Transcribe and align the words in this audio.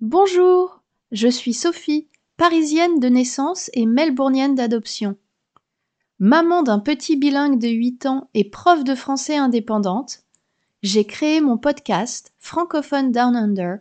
Bonjour, 0.00 0.80
je 1.12 1.28
suis 1.28 1.52
Sophie, 1.52 2.08
parisienne 2.38 3.00
de 3.00 3.08
naissance 3.08 3.68
et 3.74 3.84
melbournienne 3.84 4.54
d'adoption. 4.54 5.18
Maman 6.18 6.62
d'un 6.62 6.78
petit 6.78 7.16
bilingue 7.16 7.60
de 7.60 7.68
8 7.68 8.06
ans 8.06 8.30
et 8.32 8.48
prof 8.48 8.82
de 8.82 8.94
français 8.94 9.36
indépendante, 9.36 10.20
j'ai 10.82 11.04
créé 11.04 11.42
mon 11.42 11.58
podcast 11.58 12.32
Francophone 12.38 13.12
Down 13.12 13.36
Under 13.36 13.76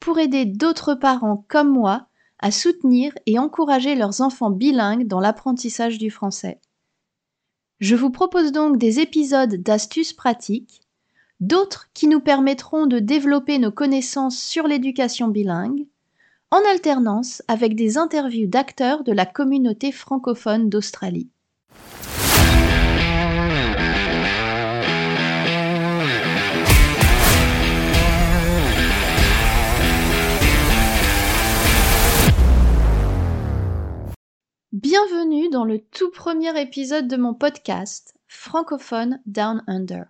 pour 0.00 0.18
aider 0.18 0.44
d'autres 0.44 0.94
parents 0.94 1.44
comme 1.46 1.70
moi 1.70 2.08
à 2.40 2.50
soutenir 2.50 3.12
et 3.26 3.38
encourager 3.38 3.94
leurs 3.94 4.22
enfants 4.22 4.50
bilingues 4.50 5.06
dans 5.06 5.20
l'apprentissage 5.20 5.98
du 5.98 6.10
français. 6.10 6.60
Je 7.78 7.94
vous 7.94 8.10
propose 8.10 8.50
donc 8.50 8.76
des 8.76 8.98
épisodes 8.98 9.54
d'astuces 9.54 10.14
pratiques, 10.14 10.80
d'autres 11.40 11.88
qui 11.94 12.06
nous 12.06 12.20
permettront 12.20 12.86
de 12.86 12.98
développer 12.98 13.58
nos 13.58 13.72
connaissances 13.72 14.38
sur 14.38 14.66
l'éducation 14.66 15.28
bilingue, 15.28 15.86
en 16.50 16.60
alternance 16.70 17.42
avec 17.48 17.74
des 17.74 17.96
interviews 17.96 18.48
d'acteurs 18.48 19.04
de 19.04 19.12
la 19.12 19.24
communauté 19.24 19.92
francophone 19.92 20.68
d'Australie. 20.68 21.30
Bienvenue 34.72 35.48
dans 35.50 35.64
le 35.64 35.78
tout 35.78 36.10
premier 36.10 36.58
épisode 36.60 37.06
de 37.06 37.16
mon 37.16 37.34
podcast 37.34 38.14
Francophone 38.28 39.20
Down 39.26 39.62
Under. 39.66 40.06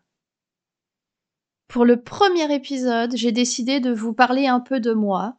Pour 1.70 1.84
le 1.84 2.02
premier 2.02 2.52
épisode, 2.52 3.14
j'ai 3.14 3.30
décidé 3.30 3.78
de 3.78 3.92
vous 3.92 4.12
parler 4.12 4.48
un 4.48 4.58
peu 4.58 4.80
de 4.80 4.92
moi, 4.92 5.36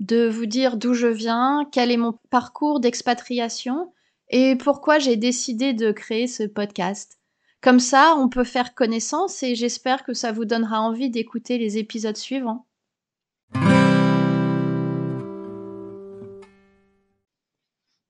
de 0.00 0.28
vous 0.28 0.46
dire 0.46 0.76
d'où 0.76 0.94
je 0.94 1.06
viens, 1.06 1.64
quel 1.70 1.92
est 1.92 1.96
mon 1.96 2.18
parcours 2.28 2.80
d'expatriation 2.80 3.92
et 4.30 4.56
pourquoi 4.56 4.98
j'ai 4.98 5.14
décidé 5.14 5.72
de 5.72 5.92
créer 5.92 6.26
ce 6.26 6.42
podcast. 6.42 7.20
Comme 7.60 7.78
ça, 7.78 8.16
on 8.18 8.28
peut 8.28 8.42
faire 8.42 8.74
connaissance 8.74 9.44
et 9.44 9.54
j'espère 9.54 10.02
que 10.02 10.12
ça 10.12 10.32
vous 10.32 10.44
donnera 10.44 10.80
envie 10.80 11.08
d'écouter 11.08 11.56
les 11.56 11.78
épisodes 11.78 12.16
suivants. 12.16 12.66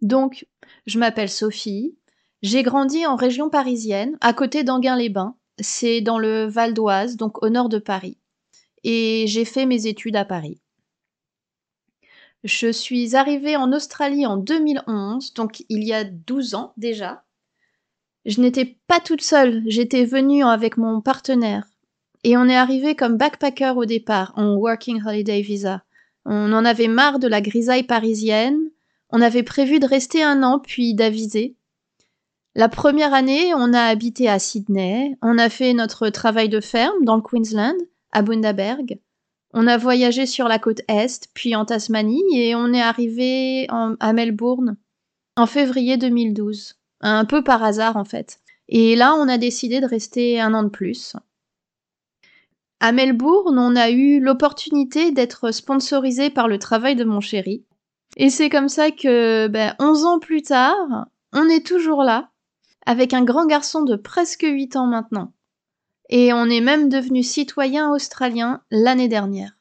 Donc, 0.00 0.46
je 0.86 0.98
m'appelle 0.98 1.28
Sophie. 1.28 1.94
J'ai 2.40 2.62
grandi 2.62 3.04
en 3.04 3.16
région 3.16 3.50
parisienne, 3.50 4.16
à 4.22 4.32
côté 4.32 4.64
d'Anguin-les-Bains. 4.64 5.36
C'est 5.60 6.00
dans 6.00 6.18
le 6.18 6.46
Val 6.46 6.74
d'Oise, 6.74 7.16
donc 7.16 7.42
au 7.42 7.48
nord 7.48 7.68
de 7.68 7.78
Paris. 7.78 8.18
Et 8.82 9.26
j'ai 9.28 9.44
fait 9.44 9.66
mes 9.66 9.86
études 9.86 10.16
à 10.16 10.24
Paris. 10.24 10.60
Je 12.42 12.72
suis 12.72 13.16
arrivée 13.16 13.56
en 13.56 13.72
Australie 13.72 14.26
en 14.26 14.38
2011, 14.38 15.34
donc 15.34 15.64
il 15.68 15.84
y 15.84 15.92
a 15.92 16.04
12 16.04 16.54
ans 16.54 16.72
déjà. 16.78 17.22
Je 18.24 18.40
n'étais 18.40 18.78
pas 18.86 19.00
toute 19.00 19.22
seule, 19.22 19.62
j'étais 19.66 20.04
venue 20.04 20.42
avec 20.42 20.78
mon 20.78 21.02
partenaire. 21.02 21.66
Et 22.24 22.36
on 22.36 22.48
est 22.48 22.56
arrivé 22.56 22.94
comme 22.94 23.16
backpacker 23.16 23.74
au 23.76 23.84
départ, 23.84 24.32
en 24.36 24.54
Working 24.54 25.02
Holiday 25.06 25.42
Visa. 25.42 25.84
On 26.24 26.52
en 26.52 26.64
avait 26.64 26.88
marre 26.88 27.18
de 27.18 27.28
la 27.28 27.40
grisaille 27.40 27.84
parisienne, 27.84 28.58
on 29.10 29.20
avait 29.20 29.42
prévu 29.42 29.78
de 29.78 29.86
rester 29.86 30.22
un 30.22 30.42
an 30.42 30.60
puis 30.60 30.94
d'aviser. 30.94 31.56
La 32.56 32.68
première 32.68 33.14
année, 33.14 33.54
on 33.54 33.72
a 33.72 33.82
habité 33.82 34.28
à 34.28 34.40
Sydney, 34.40 35.16
on 35.22 35.38
a 35.38 35.48
fait 35.48 35.72
notre 35.72 36.08
travail 36.08 36.48
de 36.48 36.60
ferme 36.60 37.04
dans 37.04 37.14
le 37.14 37.22
Queensland, 37.22 37.76
à 38.10 38.22
Bundaberg. 38.22 38.98
On 39.54 39.68
a 39.68 39.76
voyagé 39.76 40.26
sur 40.26 40.48
la 40.48 40.58
côte 40.58 40.80
Est, 40.88 41.28
puis 41.32 41.54
en 41.54 41.64
Tasmanie, 41.64 42.24
et 42.34 42.56
on 42.56 42.72
est 42.72 42.82
arrivé 42.82 43.68
à 43.68 44.12
Melbourne 44.12 44.76
en 45.36 45.46
février 45.46 45.96
2012. 45.96 46.74
Un 47.02 47.24
peu 47.24 47.44
par 47.44 47.62
hasard, 47.62 47.96
en 47.96 48.04
fait. 48.04 48.40
Et 48.68 48.96
là, 48.96 49.14
on 49.14 49.28
a 49.28 49.38
décidé 49.38 49.80
de 49.80 49.86
rester 49.86 50.40
un 50.40 50.52
an 50.52 50.64
de 50.64 50.68
plus. 50.68 51.14
À 52.80 52.90
Melbourne, 52.90 53.58
on 53.58 53.76
a 53.76 53.90
eu 53.90 54.20
l'opportunité 54.20 55.12
d'être 55.12 55.52
sponsorisé 55.52 56.30
par 56.30 56.48
le 56.48 56.58
travail 56.58 56.96
de 56.96 57.04
mon 57.04 57.20
chéri. 57.20 57.64
Et 58.16 58.28
c'est 58.28 58.50
comme 58.50 58.68
ça 58.68 58.90
que, 58.90 59.46
ben, 59.46 59.74
11 59.78 60.04
ans 60.04 60.18
plus 60.18 60.42
tard, 60.42 61.06
on 61.32 61.48
est 61.48 61.64
toujours 61.64 62.02
là, 62.02 62.30
avec 62.86 63.14
un 63.14 63.22
grand 63.22 63.46
garçon 63.46 63.82
de 63.82 63.96
presque 63.96 64.42
8 64.42 64.76
ans 64.76 64.86
maintenant. 64.86 65.32
Et 66.08 66.32
on 66.32 66.46
est 66.46 66.60
même 66.60 66.88
devenu 66.88 67.22
citoyen 67.22 67.90
australien 67.92 68.62
l'année 68.70 69.08
dernière. 69.08 69.52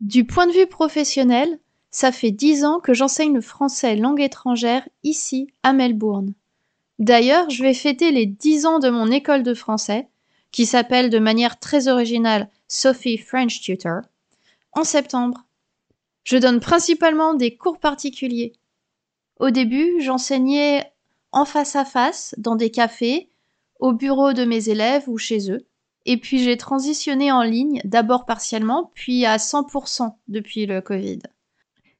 Du 0.00 0.24
point 0.24 0.46
de 0.46 0.52
vue 0.52 0.66
professionnel, 0.66 1.58
ça 1.90 2.10
fait 2.10 2.30
10 2.30 2.64
ans 2.64 2.80
que 2.80 2.94
j'enseigne 2.94 3.34
le 3.34 3.40
français 3.40 3.96
langue 3.96 4.20
étrangère 4.20 4.88
ici 5.02 5.48
à 5.62 5.72
Melbourne. 5.72 6.32
D'ailleurs, 6.98 7.50
je 7.50 7.62
vais 7.62 7.74
fêter 7.74 8.10
les 8.10 8.26
10 8.26 8.66
ans 8.66 8.78
de 8.78 8.88
mon 8.88 9.10
école 9.10 9.42
de 9.42 9.54
français, 9.54 10.08
qui 10.52 10.66
s'appelle 10.66 11.10
de 11.10 11.18
manière 11.18 11.58
très 11.58 11.88
originale 11.88 12.48
Sophie 12.68 13.18
French 13.18 13.60
Tutor, 13.60 14.02
en 14.72 14.84
septembre. 14.84 15.44
Je 16.30 16.36
donne 16.36 16.60
principalement 16.60 17.34
des 17.34 17.56
cours 17.56 17.80
particuliers. 17.80 18.52
Au 19.40 19.50
début, 19.50 20.00
j'enseignais 20.00 20.84
en 21.32 21.44
face 21.44 21.74
à 21.74 21.84
face, 21.84 22.36
dans 22.38 22.54
des 22.54 22.70
cafés, 22.70 23.32
au 23.80 23.92
bureau 23.92 24.32
de 24.32 24.44
mes 24.44 24.68
élèves 24.68 25.08
ou 25.08 25.18
chez 25.18 25.50
eux. 25.50 25.66
Et 26.06 26.18
puis 26.18 26.38
j'ai 26.38 26.56
transitionné 26.56 27.32
en 27.32 27.42
ligne, 27.42 27.80
d'abord 27.82 28.26
partiellement, 28.26 28.92
puis 28.94 29.26
à 29.26 29.38
100% 29.38 30.14
depuis 30.28 30.66
le 30.66 30.80
Covid. 30.80 31.18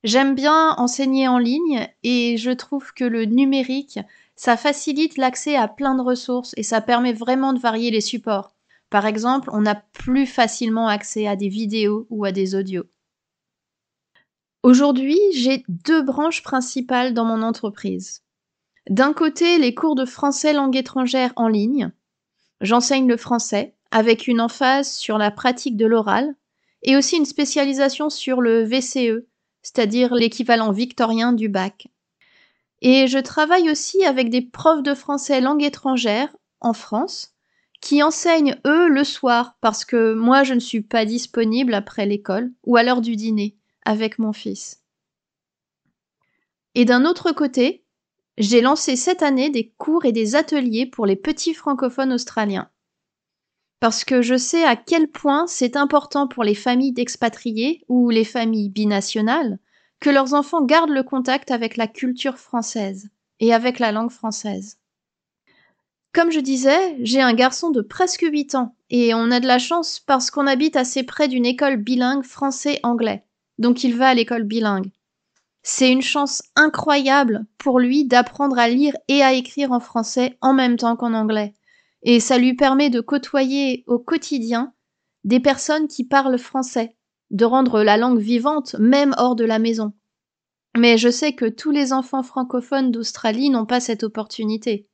J'aime 0.05 0.37
bien 0.37 0.77
enseigner 0.77 1.27
en 1.27 1.39
ligne 1.39 1.89
et 2.05 2.37
je 2.37 2.53
trouve 2.53 2.95
que 2.95 3.03
le 3.03 3.25
numérique, 3.25 3.99
ça 4.37 4.57
facilite 4.57 5.17
l'accès 5.17 5.57
à 5.57 5.67
plein 5.67 5.97
de 5.97 6.03
ressources 6.03 6.55
et 6.57 6.63
ça 6.63 6.81
permet 6.81 7.15
vraiment 7.15 7.53
de 7.53 7.59
varier 7.59 7.91
les 7.91 8.01
supports. 8.01 8.55
Par 8.91 9.07
exemple, 9.07 9.51
on 9.53 9.67
a 9.67 9.75
plus 9.75 10.27
facilement 10.27 10.87
accès 10.87 11.27
à 11.27 11.35
des 11.35 11.49
vidéos 11.49 12.07
ou 12.11 12.25
à 12.25 12.31
des 12.31 12.55
audios. 12.55 12.85
Aujourd'hui, 14.63 15.19
j'ai 15.33 15.65
deux 15.69 16.03
branches 16.03 16.43
principales 16.43 17.15
dans 17.15 17.25
mon 17.25 17.41
entreprise. 17.43 18.23
D'un 18.91 19.15
côté, 19.15 19.59
les 19.59 19.75
cours 19.75 19.95
de 19.95 20.05
français 20.05 20.53
langue 20.53 20.77
étrangère 20.77 21.33
en 21.37 21.49
ligne. 21.49 21.93
J'enseigne 22.61 23.09
le 23.09 23.17
français 23.17 23.75
avec 23.91 24.29
une 24.29 24.41
emphase 24.41 24.93
sur 24.93 25.17
la 25.17 25.31
pratique 25.31 25.79
de 25.79 25.87
l'oral 25.87 26.35
et 26.83 26.95
aussi 26.97 27.17
une 27.17 27.25
spécialisation 27.25 28.11
sur 28.11 28.43
le 28.43 28.63
VCE, 28.63 29.25
c'est-à-dire 29.63 30.15
l'équivalent 30.15 30.73
victorien 30.73 31.33
du 31.33 31.49
bac. 31.49 31.89
Et 32.83 33.07
je 33.07 33.19
travaille 33.19 33.71
aussi 33.71 34.05
avec 34.05 34.29
des 34.29 34.43
profs 34.43 34.83
de 34.83 34.95
français 34.95 35.41
langue 35.41 35.63
étrangère 35.63 36.37
en 36.61 36.75
France 36.75 37.35
qui 37.81 38.03
enseignent 38.03 38.57
eux 38.67 38.89
le 38.89 39.05
soir 39.05 39.57
parce 39.63 39.87
que 39.87 40.13
moi 40.13 40.45
je 40.45 40.53
ne 40.53 40.61
suis 40.61 40.83
pas 40.83 41.07
disponible 41.07 41.73
après 41.73 42.05
l'école 42.05 42.53
ou 42.67 42.77
à 42.77 42.83
l'heure 42.83 43.01
du 43.01 43.17
dîner 43.17 43.57
avec 43.85 44.19
mon 44.19 44.33
fils. 44.33 44.83
Et 46.75 46.85
d'un 46.85 47.05
autre 47.05 47.33
côté, 47.33 47.85
j'ai 48.39 48.61
lancé 48.61 48.97
cette 48.97 49.23
année 49.23 49.51
des 49.51 49.71
cours 49.77 50.05
et 50.05 50.13
des 50.13 50.35
ateliers 50.35 50.87
pour 50.87 51.07
les 51.07 51.17
petits 51.17 51.55
francophones 51.55 52.13
australiens. 52.13 52.71
Parce 53.81 54.05
que 54.05 54.23
je 54.23 54.37
sais 54.37 54.65
à 54.65 54.77
quel 54.77 55.09
point 55.09 55.47
c'est 55.47 55.77
important 55.77 56.29
pour 56.29 56.45
les 56.45 56.55
familles 56.55 56.93
d'expatriés 56.93 57.85
ou 57.89 58.11
les 58.11 58.25
familles 58.25 58.69
binationales 58.69 59.59
que 60.01 60.11
leurs 60.11 60.35
enfants 60.35 60.63
gardent 60.63 60.91
le 60.91 61.03
contact 61.03 61.51
avec 61.51 61.77
la 61.77 61.87
culture 61.87 62.39
française 62.39 63.11
et 63.41 63.53
avec 63.53 63.79
la 63.79 63.93
langue 63.93 64.11
française. 64.11 64.79
Comme 66.13 66.33
je 66.33 66.41
disais, 66.41 66.97
j'ai 67.03 67.21
un 67.21 67.35
garçon 67.35 67.71
de 67.71 67.83
presque 67.83 68.27
8 68.29 68.57
ans, 68.57 68.75
et 68.91 69.15
on 69.15 69.31
a 69.31 69.39
de 69.39 69.47
la 69.47 69.59
chance 69.59 70.01
parce 70.01 70.31
qu'on 70.31 70.47
habite 70.47 70.77
assez 70.77 71.05
près 71.05 71.29
d'une 71.29 71.47
école 71.47 71.77
bilingue 71.77 72.25
français-anglais, 72.25 73.25
donc 73.61 73.85
il 73.85 73.95
va 73.95 74.09
à 74.09 74.15
l'école 74.15 74.43
bilingue. 74.43 74.91
C'est 75.63 75.93
une 75.93 76.03
chance 76.03 76.43
incroyable 76.57 77.47
pour 77.59 77.79
lui 77.79 78.07
d'apprendre 78.07 78.59
à 78.59 78.69
lire 78.69 78.97
et 79.09 79.23
à 79.23 79.35
écrire 79.35 79.71
en 79.71 79.81
français 79.81 80.39
en 80.41 80.55
même 80.55 80.77
temps 80.77 80.97
qu'en 80.97 81.13
anglais, 81.13 81.55
et 82.03 82.19
ça 82.19 82.39
lui 82.39 82.55
permet 82.55 82.89
de 82.89 83.01
côtoyer 83.01 83.85
au 83.87 83.99
quotidien 83.99 84.73
des 85.25 85.39
personnes 85.39 85.87
qui 85.87 86.05
parlent 86.05 86.39
français, 86.39 86.97
de 87.31 87.45
rendre 87.45 87.83
la 87.83 87.99
langue 87.99 88.19
vivante 88.19 88.75
même 88.79 89.15
hors 89.19 89.37
de 89.37 89.45
la 89.45 89.59
maison. 89.59 89.93
Mais 90.79 90.97
je 90.97 91.11
sais 91.11 91.35
que 91.35 91.45
tous 91.45 91.71
les 91.71 91.93
enfants 91.93 92.23
francophones 92.23 92.91
d'Australie 92.91 93.51
n'ont 93.51 93.67
pas 93.67 93.81
cette 93.81 94.03
opportunité. 94.03 94.89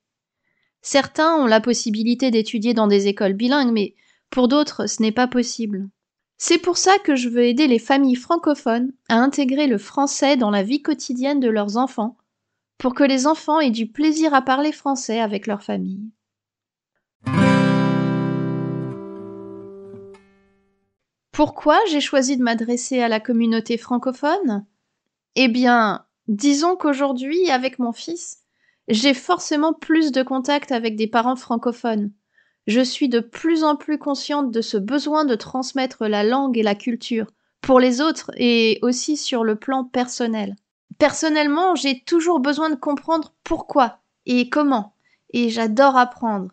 Certains 0.83 1.37
ont 1.37 1.47
la 1.47 1.61
possibilité 1.61 2.33
d'étudier 2.33 2.75
dans 2.75 2.89
des 2.89 3.07
écoles 3.07 3.35
bilingues, 3.35 3.73
mais 3.73 3.95
pour 4.31 4.49
d'autres, 4.49 4.89
ce 4.89 5.03
n'est 5.03 5.13
pas 5.13 5.29
possible. 5.29 5.89
C'est 6.39 6.59
pour 6.59 6.77
ça 6.77 6.99
que 6.99 7.17
je 7.17 7.31
veux 7.31 7.45
aider 7.45 7.67
les 7.67 7.79
familles 7.79 8.15
francophones 8.15 8.93
à 9.09 9.17
intégrer 9.17 9.67
le 9.67 9.79
français 9.79 10.37
dans 10.37 10.51
la 10.51 10.63
vie 10.63 10.83
quotidienne 10.83 11.41
de 11.41 11.49
leurs 11.49 11.79
enfants, 11.79 12.19
pour 12.77 12.95
que 12.95 13.05
les 13.05 13.27
enfants 13.27 13.59
aient 13.59 13.71
du 13.71 13.87
plaisir 13.87 14.35
à 14.35 14.43
parler 14.43 14.73
français 14.73 15.19
avec 15.19 15.47
leur 15.47 15.63
famille. 15.63 16.11
Pourquoi 21.33 21.79
j'ai 21.91 22.01
choisi 22.01 22.37
de 22.37 22.43
m'adresser 22.43 23.01
à 23.01 23.09
la 23.09 23.21
communauté 23.21 23.79
francophone? 23.79 24.67
Eh 25.37 25.49
bien, 25.49 26.07
disons 26.29 26.77
qu'aujourd'hui, 26.77 27.51
avec 27.51 27.79
mon 27.79 27.93
fils, 27.93 28.43
j'ai 28.89 29.15
forcément 29.15 29.73
plus 29.73 30.13
de 30.13 30.23
contact 30.23 30.71
avec 30.73 30.97
des 30.97 31.07
parents 31.07 31.37
francophones. 31.37 32.11
Je 32.67 32.81
suis 32.81 33.09
de 33.09 33.21
plus 33.21 33.63
en 33.63 33.77
plus 33.77 33.99
consciente 33.99 34.51
de 34.51 34.61
ce 34.61 34.77
besoin 34.77 35.25
de 35.25 35.37
transmettre 35.37 36.07
la 36.07 36.25
langue 36.25 36.59
et 36.59 36.63
la 36.63 36.75
culture 36.75 37.27
pour 37.61 37.81
les 37.81 38.01
autres 38.01 38.31
et 38.37 38.79
aussi 38.83 39.17
sur 39.17 39.45
le 39.45 39.57
plan 39.57 39.85
personnel. 39.85 40.57
Personnellement, 40.99 41.75
j'ai 41.75 42.01
toujours 42.01 42.41
besoin 42.41 42.71
de 42.71 42.75
comprendre 42.75 43.33
pourquoi 43.45 43.99
et 44.25 44.49
comment, 44.49 44.95
et 45.33 45.51
j'adore 45.51 45.97
apprendre. 45.97 46.51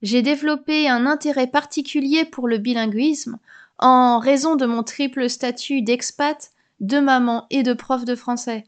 J'ai 0.00 0.22
développé 0.22 0.88
un 0.88 1.06
intérêt 1.06 1.46
particulier 1.46 2.24
pour 2.24 2.48
le 2.48 2.58
bilinguisme 2.58 3.38
en 3.78 4.18
raison 4.18 4.56
de 4.56 4.66
mon 4.66 4.82
triple 4.82 5.28
statut 5.28 5.82
d'expat, 5.82 6.52
de 6.80 6.98
maman 6.98 7.46
et 7.50 7.62
de 7.62 7.72
prof 7.72 8.04
de 8.04 8.14
français. 8.14 8.64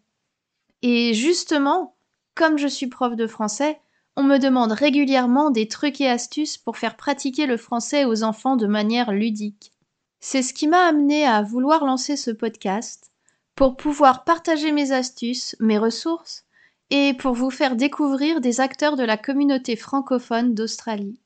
Et 0.82 1.14
justement, 1.14 1.94
comme 2.34 2.58
je 2.58 2.68
suis 2.68 2.88
prof 2.88 3.16
de 3.16 3.26
français, 3.26 3.80
on 4.16 4.22
me 4.22 4.38
demande 4.38 4.72
régulièrement 4.72 5.50
des 5.50 5.68
trucs 5.68 6.00
et 6.00 6.08
astuces 6.08 6.56
pour 6.56 6.76
faire 6.76 6.96
pratiquer 6.96 7.46
le 7.46 7.56
français 7.56 8.04
aux 8.04 8.22
enfants 8.22 8.56
de 8.56 8.66
manière 8.66 9.12
ludique. 9.12 9.72
C'est 10.20 10.42
ce 10.42 10.54
qui 10.54 10.68
m'a 10.68 10.86
amené 10.86 11.26
à 11.26 11.42
vouloir 11.42 11.84
lancer 11.84 12.16
ce 12.16 12.30
podcast 12.30 13.10
pour 13.54 13.76
pouvoir 13.76 14.24
partager 14.24 14.72
mes 14.72 14.92
astuces, 14.92 15.56
mes 15.60 15.78
ressources 15.78 16.44
et 16.90 17.14
pour 17.14 17.34
vous 17.34 17.50
faire 17.50 17.76
découvrir 17.76 18.40
des 18.40 18.60
acteurs 18.60 18.96
de 18.96 19.02
la 19.02 19.16
communauté 19.16 19.76
francophone 19.76 20.54
d'Australie. 20.54 21.20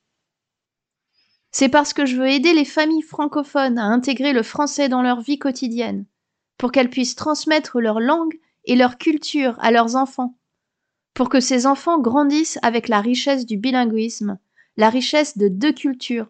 C'est 1.51 1.69
parce 1.69 1.93
que 1.93 2.07
je 2.07 2.17
veux 2.17 2.29
aider 2.29 2.53
les 2.53 2.65
familles 2.65 3.03
francophones 3.03 3.79
à 3.79 3.85
intégrer 3.85 4.33
le 4.33 4.43
français 4.43 4.89
dans 4.89 5.03
leur 5.03 5.21
vie 5.21 5.39
quotidienne, 5.39 6.05
pour 6.59 6.73
qu'elles 6.73 6.91
puissent 6.91 7.17
transmettre 7.17 7.81
leur 7.81 8.01
langue 8.01 8.39
et 8.65 8.77
leur 8.77 8.99
culture 8.99 9.57
à 9.61 9.71
leurs 9.71 9.97
enfants, 9.97 10.37
pour 11.19 11.29
que 11.29 11.41
ces 11.41 11.67
enfants 11.67 11.99
grandissent 11.99 12.61
avec 12.63 12.87
la 12.87 13.01
richesse 13.01 13.45
du 13.45 13.57
bilinguisme, 13.57 14.39
la 14.77 14.89
richesse 14.89 15.37
de 15.37 15.49
deux 15.49 15.73
cultures, 15.73 16.29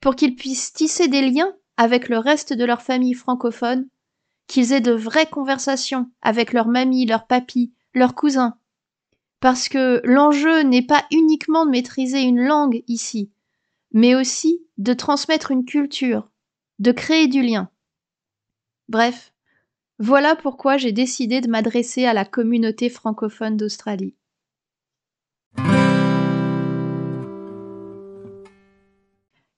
pour 0.00 0.16
qu'ils 0.16 0.36
puissent 0.36 0.72
tisser 0.72 1.06
des 1.06 1.20
liens 1.20 1.52
avec 1.76 2.08
le 2.08 2.16
reste 2.16 2.54
de 2.54 2.64
leur 2.64 2.80
famille 2.80 3.12
francophone 3.12 3.86
qu'ils 4.46 4.72
aient 4.72 4.80
de 4.80 4.92
vraies 4.92 5.28
conversations 5.28 6.08
avec 6.22 6.54
leur 6.54 6.66
mamie, 6.66 7.04
leur 7.04 7.26
papy, 7.26 7.74
leurs 7.92 8.14
cousins. 8.14 8.56
Parce 9.40 9.68
que 9.68 10.00
l'enjeu 10.02 10.62
n'est 10.62 10.86
pas 10.86 11.04
uniquement 11.10 11.66
de 11.66 11.72
maîtriser 11.72 12.22
une 12.22 12.40
langue 12.40 12.84
ici, 12.88 13.30
mais 13.92 14.14
aussi 14.14 14.62
de 14.78 14.94
transmettre 14.94 15.50
une 15.50 15.66
culture, 15.66 16.30
de 16.78 16.90
créer 16.90 17.26
du 17.28 17.42
lien. 17.42 17.68
Bref, 18.88 19.34
voilà 19.98 20.36
pourquoi 20.36 20.76
j'ai 20.76 20.92
décidé 20.92 21.40
de 21.40 21.48
m'adresser 21.48 22.04
à 22.04 22.12
la 22.12 22.24
communauté 22.24 22.90
francophone 22.90 23.56
d'Australie. 23.56 24.14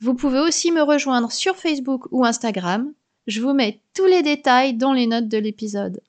Vous 0.00 0.14
pouvez 0.14 0.40
aussi 0.40 0.70
me 0.70 0.82
rejoindre 0.82 1.32
sur 1.32 1.56
Facebook 1.56 2.06
ou 2.10 2.24
Instagram. 2.24 2.92
Je 3.26 3.40
vous 3.40 3.54
mets 3.54 3.80
tous 3.94 4.06
les 4.06 4.22
détails 4.22 4.74
dans 4.74 4.92
les 4.92 5.06
notes 5.06 5.28
de 5.28 5.38
l'épisode. 5.38 6.00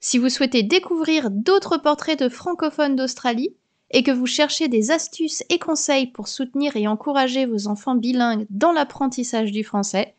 Si 0.00 0.18
vous 0.18 0.28
souhaitez 0.28 0.62
découvrir 0.62 1.30
d'autres 1.30 1.78
portraits 1.78 2.18
de 2.18 2.28
francophones 2.28 2.96
d'Australie, 2.96 3.54
et 3.94 4.02
que 4.02 4.10
vous 4.10 4.26
cherchez 4.26 4.68
des 4.68 4.90
astuces 4.90 5.44
et 5.48 5.58
conseils 5.58 6.08
pour 6.08 6.28
soutenir 6.28 6.76
et 6.76 6.88
encourager 6.88 7.46
vos 7.46 7.68
enfants 7.68 7.94
bilingues 7.94 8.44
dans 8.50 8.72
l'apprentissage 8.72 9.52
du 9.52 9.62
français, 9.62 10.14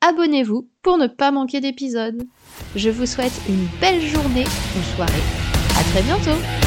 abonnez-vous 0.00 0.68
pour 0.82 0.98
ne 0.98 1.06
pas 1.06 1.30
manquer 1.30 1.60
d'épisodes. 1.60 2.26
Je 2.74 2.90
vous 2.90 3.06
souhaite 3.06 3.40
une 3.48 3.66
belle 3.80 4.00
journée 4.00 4.44
ou 4.44 4.96
soirée. 4.96 5.22
À 5.78 5.84
très 5.84 6.02
bientôt! 6.02 6.59